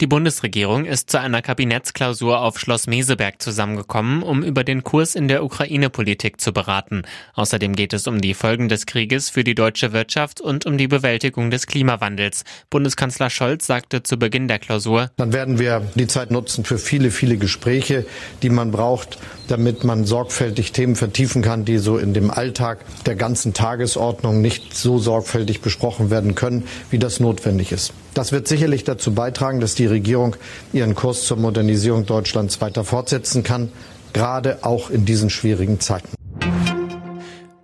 [0.00, 5.28] Die Bundesregierung ist zu einer Kabinettsklausur auf Schloss Meseberg zusammengekommen, um über den Kurs in
[5.28, 7.02] der Ukraine-Politik zu beraten.
[7.34, 10.88] Außerdem geht es um die Folgen des Krieges für die deutsche Wirtschaft und um die
[10.88, 12.44] Bewältigung des Klimawandels.
[12.68, 17.10] Bundeskanzler Scholz sagte zu Beginn der Klausur, Dann werden wir die Zeit nutzen für viele,
[17.10, 18.06] viele Gespräche,
[18.42, 19.18] die man braucht,
[19.48, 24.76] damit man sorgfältig Themen vertiefen kann, die so in dem Alltag der ganzen Tagesordnung nicht
[24.76, 27.92] so sorgfältig besprochen werden können, wie das notwendig ist.
[28.14, 30.36] Das wird sicherlich dazu beitragen, dass die Regierung
[30.72, 33.70] ihren Kurs zur Modernisierung Deutschlands weiter fortsetzen kann,
[34.12, 36.15] gerade auch in diesen schwierigen Zeiten.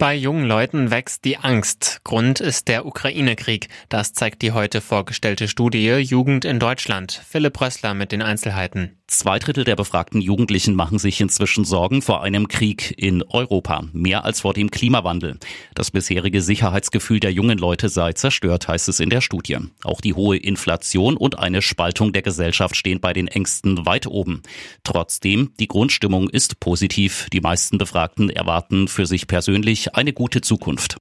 [0.02, 2.00] Bei jungen Leuten wächst die Angst.
[2.02, 3.68] Grund ist der Ukraine-Krieg.
[3.88, 7.22] Das zeigt die heute vorgestellte Studie Jugend in Deutschland.
[7.24, 8.98] Philipp Rössler mit den Einzelheiten.
[9.12, 13.84] Zwei Drittel der befragten Jugendlichen machen sich inzwischen Sorgen vor einem Krieg in Europa.
[13.92, 15.38] Mehr als vor dem Klimawandel.
[15.74, 19.58] Das bisherige Sicherheitsgefühl der jungen Leute sei zerstört, heißt es in der Studie.
[19.84, 24.42] Auch die hohe Inflation und eine Spaltung der Gesellschaft stehen bei den Ängsten weit oben.
[24.82, 27.26] Trotzdem, die Grundstimmung ist positiv.
[27.34, 30.96] Die meisten Befragten erwarten für sich persönlich eine gute Zukunft.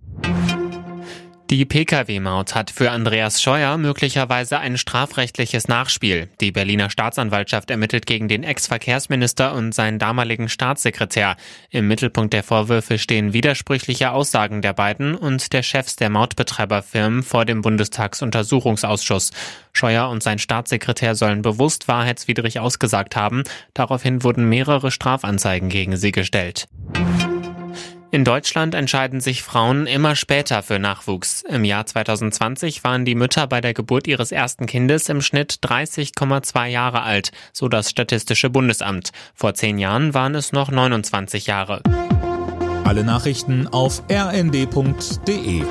[1.52, 6.30] Die Pkw-Maut hat für Andreas Scheuer möglicherweise ein strafrechtliches Nachspiel.
[6.40, 11.36] Die Berliner Staatsanwaltschaft ermittelt gegen den Ex-Verkehrsminister und seinen damaligen Staatssekretär.
[11.70, 17.44] Im Mittelpunkt der Vorwürfe stehen widersprüchliche Aussagen der beiden und der Chefs der Mautbetreiberfirmen vor
[17.44, 19.32] dem Bundestagsuntersuchungsausschuss.
[19.74, 23.44] Scheuer und sein Staatssekretär sollen bewusst wahrheitswidrig ausgesagt haben.
[23.74, 26.70] Daraufhin wurden mehrere Strafanzeigen gegen sie gestellt.
[28.14, 31.44] In Deutschland entscheiden sich Frauen immer später für Nachwuchs.
[31.48, 36.66] Im Jahr 2020 waren die Mütter bei der Geburt ihres ersten Kindes im Schnitt 30,2
[36.68, 39.12] Jahre alt, so das Statistische Bundesamt.
[39.34, 41.82] Vor zehn Jahren waren es noch 29 Jahre.
[42.84, 45.64] Alle Nachrichten auf rnd.de